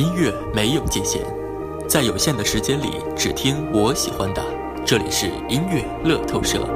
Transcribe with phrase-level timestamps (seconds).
[0.00, 1.20] 音乐没有界限，
[1.86, 4.42] 在有限的时间里，只听我喜欢的。
[4.82, 6.66] 这里是音乐乐透社。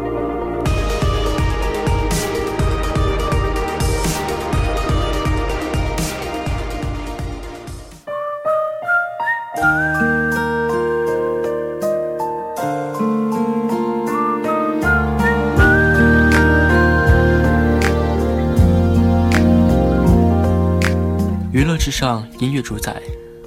[21.96, 23.00] 上，音乐主宰，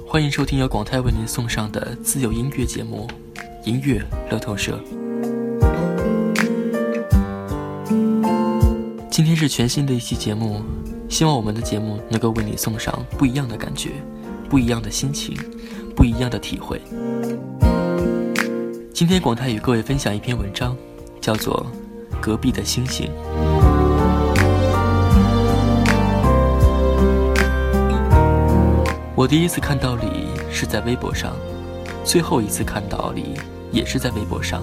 [0.06, 3.06] 欢迎收听由广泰为您送上的自由音乐节目
[3.62, 4.80] 《音乐乐透社》。
[9.10, 10.62] 今天是全新的一期节目，
[11.10, 13.90] 希望我们的节目能够为你送上不一样的感觉、
[14.48, 15.36] 不一样的心情、
[15.94, 16.80] 不一样的体会。
[18.94, 20.74] 今天广泰与各位分享一篇文章，
[21.20, 21.66] 叫做
[22.18, 23.10] 《隔壁的星星》。
[29.18, 31.32] 我第一次看到李是在微博上，
[32.04, 33.34] 最后一次看到李
[33.72, 34.62] 也是在微博上。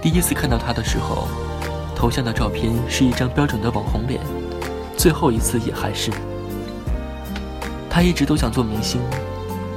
[0.00, 1.26] 第一次看到他的时候，
[1.96, 4.20] 头像的照片是一张标准的网红脸，
[4.96, 6.12] 最后一次也还是。
[7.90, 9.00] 他一直都想做明星，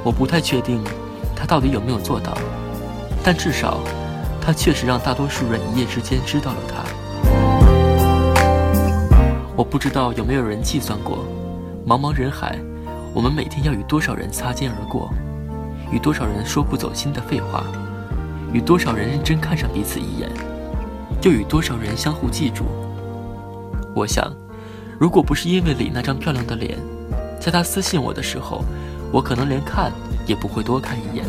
[0.04, 0.80] 我不太确定
[1.34, 2.38] 他到底有没有做到，
[3.24, 3.80] 但至少
[4.40, 6.84] 他确实让大多数人一夜之间知道了他。
[9.56, 11.26] 我不知道有没有人计算过，
[11.84, 12.56] 茫茫人海。
[13.18, 15.12] 我们每天要与多少人擦肩而过，
[15.90, 17.64] 与多少人说不走心的废话，
[18.52, 20.30] 与多少人认真看上彼此一眼，
[21.22, 22.66] 又与多少人相互记住。
[23.92, 24.32] 我想，
[25.00, 26.78] 如果不是因为李那张漂亮的脸，
[27.40, 28.62] 在他私信我的时候，
[29.10, 29.90] 我可能连看
[30.24, 31.26] 也不会多看一眼。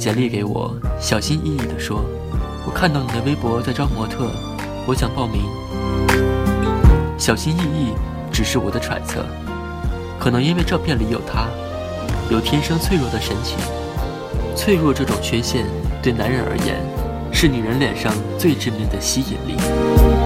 [0.00, 2.02] 简历给我，小心翼翼地说
[2.64, 4.30] ：“我看到你的微博在招模特，
[4.86, 5.42] 我想报名。”
[7.20, 7.92] 小心翼翼
[8.32, 9.22] 只是我的揣测，
[10.18, 11.48] 可能因为照片里有他，
[12.30, 13.58] 有天生脆弱的神情。
[14.56, 15.66] 脆弱这种缺陷
[16.02, 16.76] 对男人而言，
[17.30, 20.19] 是女人脸上最致命的吸引力。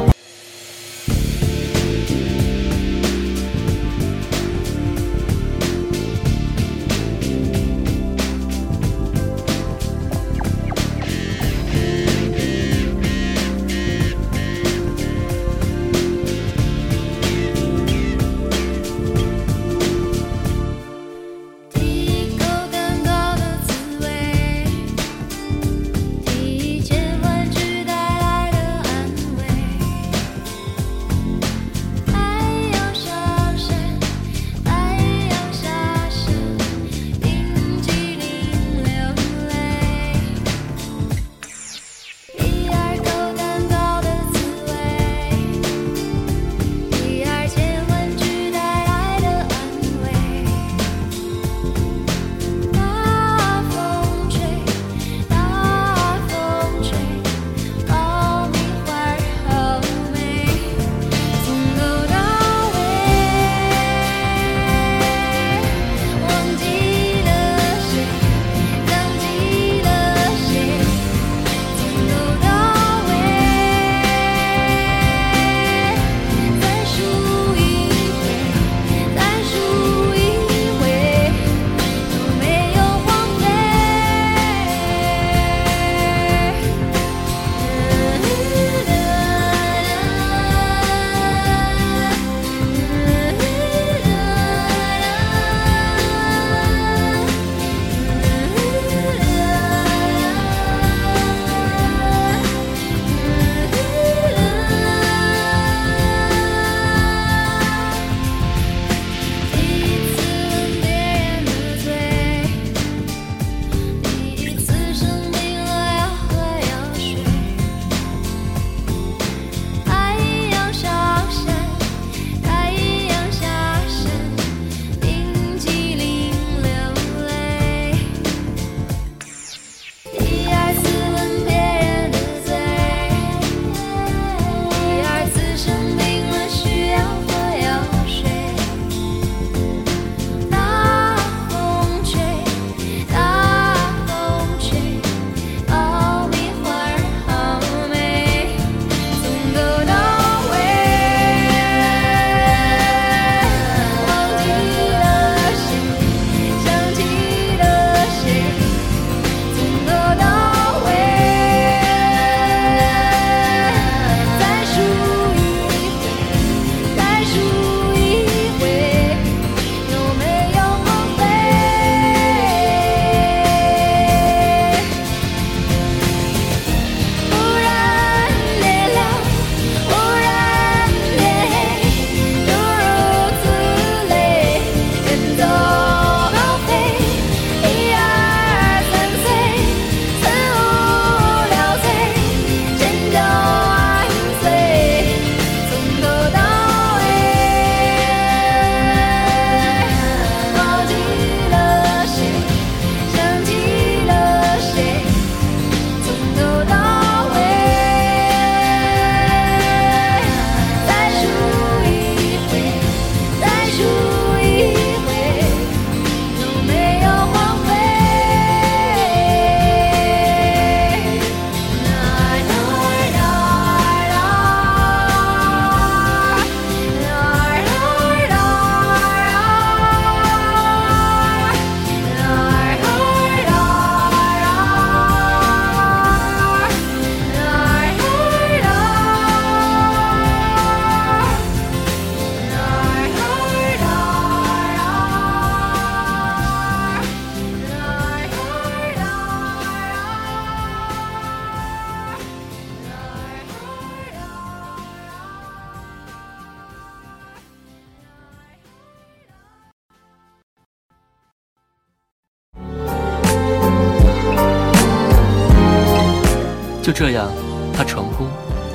[266.84, 267.31] 就这样，
[267.72, 268.26] 他成功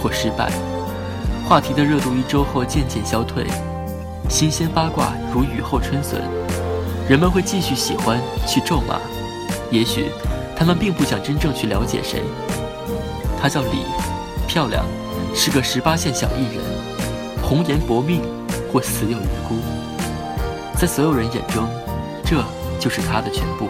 [0.01, 0.51] 或失败，
[1.47, 3.45] 话题的热度一周后渐渐消退，
[4.27, 6.19] 新鲜八卦如雨后春笋，
[7.07, 8.99] 人们会继续喜欢去咒骂，
[9.69, 10.07] 也许
[10.55, 12.23] 他们并不想真正去了解谁。
[13.39, 13.85] 他叫李，
[14.47, 14.83] 漂亮，
[15.35, 16.65] 是个十八线小艺人，
[17.43, 18.23] 红颜薄命
[18.73, 19.55] 或死有余辜，
[20.75, 21.69] 在所有人眼中，
[22.25, 22.43] 这
[22.79, 23.69] 就是他的全部。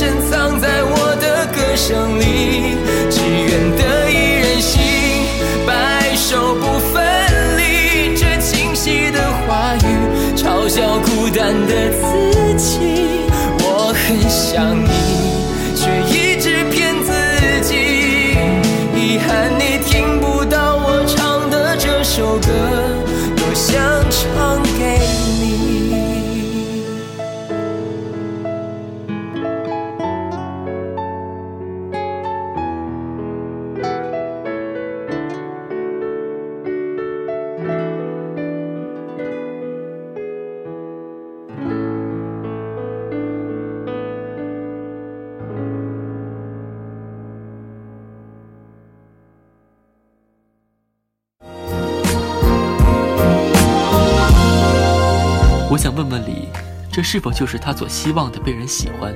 [1.81, 2.77] 想你
[57.11, 59.13] 是否就是他所希望的被人喜欢？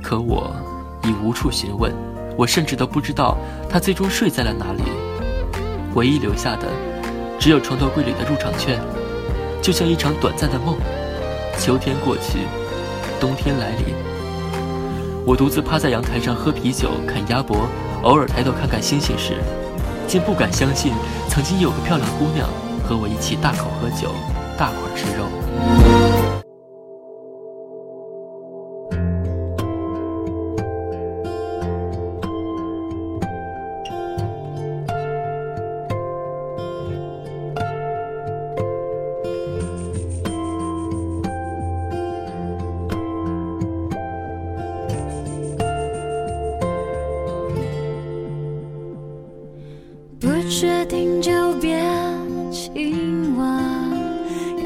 [0.00, 0.54] 可我
[1.02, 1.92] 已无处询问，
[2.36, 3.36] 我甚至都不知道
[3.68, 4.82] 他最终睡在了哪里。
[5.96, 6.68] 唯一留下的，
[7.36, 8.78] 只有床头柜里的入场券，
[9.60, 10.76] 就像一场短暂的梦。
[11.58, 12.46] 秋天过去，
[13.18, 13.86] 冬天来临。
[15.26, 17.66] 我独自趴在阳台上喝啤酒、啃鸭脖，
[18.04, 19.34] 偶尔抬头看看星星时，
[20.06, 20.92] 竟不敢相信，
[21.28, 22.48] 曾经有个漂亮姑娘
[22.88, 24.14] 和我一起大口喝酒、
[24.56, 25.99] 大块吃肉。
[51.30, 51.80] 就别
[52.50, 53.46] 亲吻，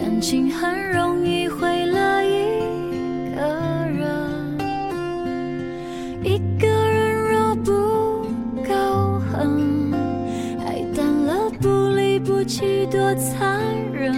[0.01, 3.43] 感情很容易毁了一个
[3.91, 4.59] 人。
[6.23, 7.71] 一个人若不
[8.67, 9.93] 够狠，
[10.65, 13.61] 爱淡了不离不弃多残
[13.93, 14.15] 忍。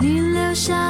[0.00, 0.89] 你留下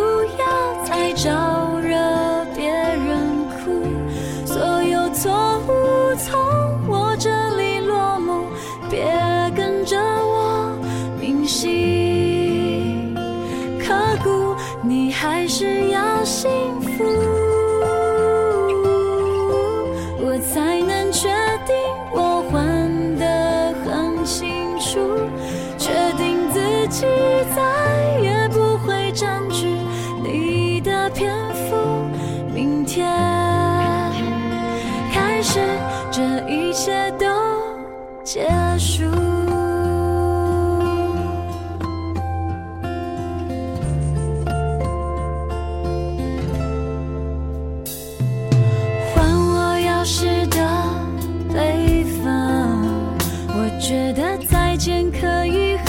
[54.83, 55.85] 间可以很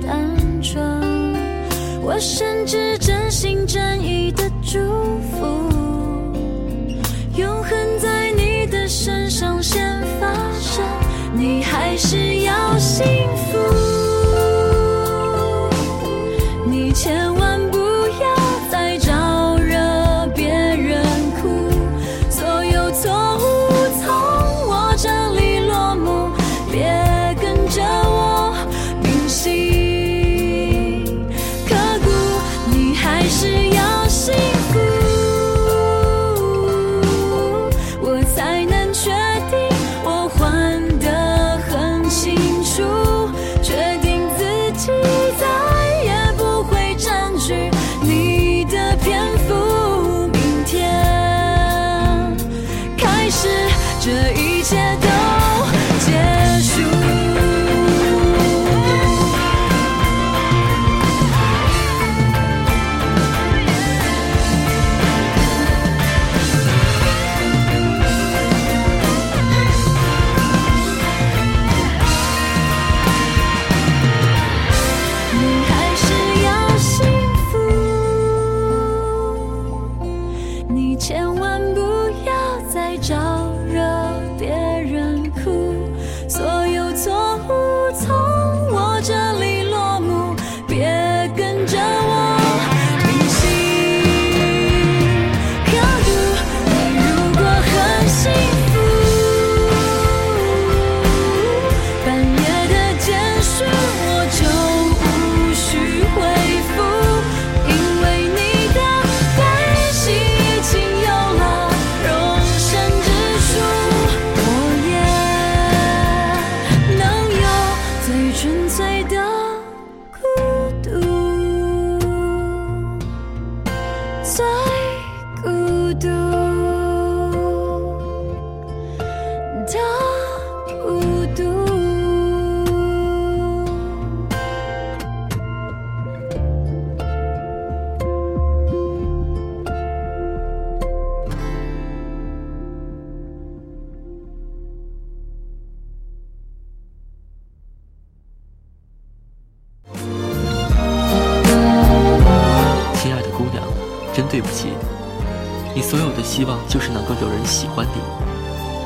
[0.00, 0.80] 单纯
[2.00, 2.49] 我身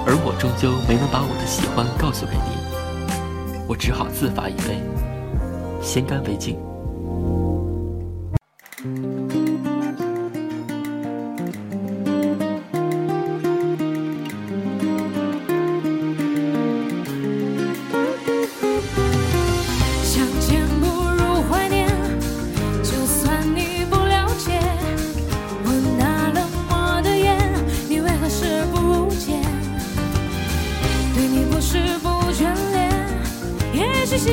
[0.06, 4.82] 而我终究没能把我的喜欢告诉给你，我只好自罚一杯，
[5.80, 6.58] 先干为敬。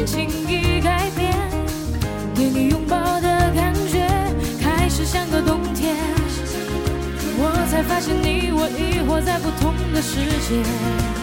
[0.05, 1.31] 轻易改变，
[2.33, 4.07] 对你拥抱的感觉
[4.59, 5.95] 开始像个冬天。
[7.37, 11.20] 我才发现你我已活在不同的世界。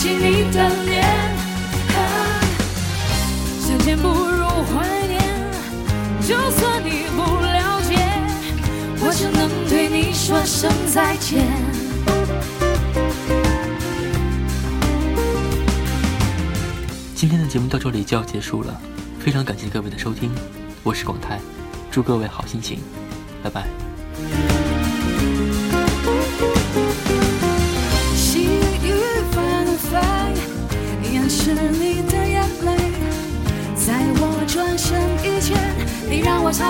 [0.00, 1.04] 起你的脸，
[3.60, 5.20] 相见不如怀念。
[6.26, 7.98] 就算你不了解，
[9.02, 11.46] 我只能对你说声再见。
[17.14, 18.80] 今天的节目到这里就要结束了，
[19.18, 20.30] 非常感谢各位的收听，
[20.82, 21.38] 我是广泰，
[21.90, 22.78] 祝各位好心情，
[23.42, 23.89] 拜拜。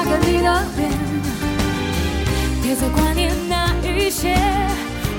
[0.01, 0.91] 擦干你的脸。
[2.63, 4.35] 别再挂念那一些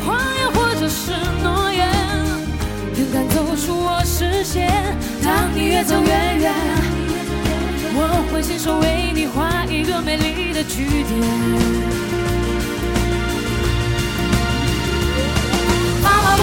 [0.03, 1.11] 谎言或者是
[1.43, 1.87] 诺言，
[2.95, 4.71] 勇敢走出我视线。
[5.23, 6.51] 当你越走越远，
[7.93, 11.19] 我会亲手为你画一个美丽的句点。
[16.01, 16.35] 妈妈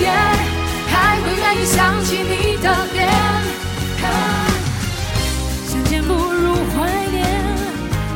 [0.00, 0.10] 也，
[0.88, 3.08] 还会愿意想起你的脸。
[5.66, 7.24] 相见不如怀念，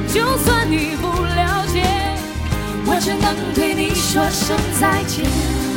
[0.08, 1.82] 就算你不了解，
[2.86, 5.69] 我只能对你说声再见。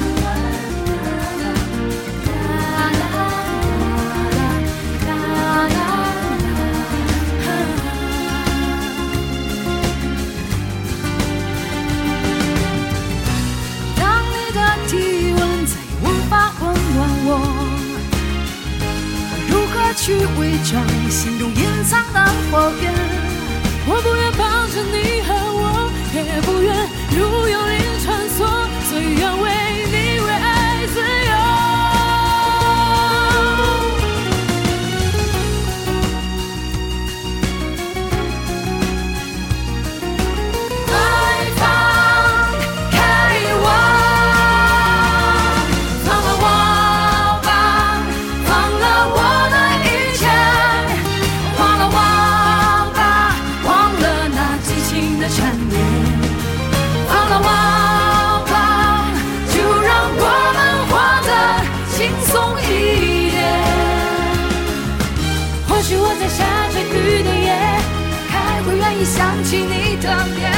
[69.54, 70.52] 起你的脸，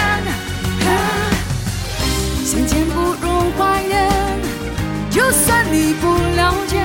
[2.45, 4.09] 相见不如怀念。
[5.11, 6.81] 就算你不了解，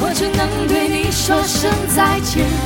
[0.00, 2.65] 我只能对你说声再见。